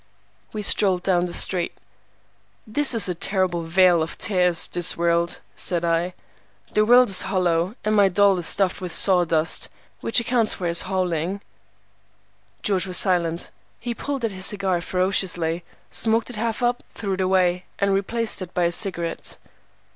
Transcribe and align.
We 0.51 0.63
strolled 0.63 1.03
down 1.03 1.27
the 1.27 1.33
street. 1.33 1.77
"This 2.65 2.95
is 2.95 3.07
a 3.07 3.13
terrible 3.13 3.61
vale 3.61 4.01
of 4.01 4.17
tears, 4.17 4.67
this 4.67 4.97
world," 4.97 5.41
said 5.53 5.85
I. 5.85 6.15
"The 6.73 6.83
world 6.87 7.11
is 7.11 7.21
hollow, 7.21 7.75
and 7.85 7.95
my 7.95 8.09
doll 8.09 8.39
is 8.39 8.47
stuffed 8.47 8.81
with 8.81 8.95
sawdust, 8.95 9.69
which 9.99 10.19
accounts 10.19 10.55
for 10.55 10.65
his 10.65 10.81
howling." 10.89 11.41
George 12.63 12.87
was 12.87 12.97
silent. 12.97 13.51
He 13.79 13.93
pulled 13.93 14.25
at 14.25 14.31
his 14.31 14.47
cigar 14.47 14.81
ferociously, 14.81 15.63
smoked 15.91 16.31
it 16.31 16.35
half 16.35 16.63
up, 16.63 16.81
threw 16.95 17.13
it 17.13 17.21
away, 17.21 17.65
and 17.77 17.93
replaced 17.93 18.41
it 18.41 18.55
by 18.55 18.63
a 18.63 18.71
cigarette. 18.71 19.37